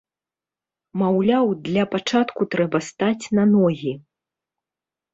[1.01, 3.93] Маўляў, для пачатку трэба стаць на ногі.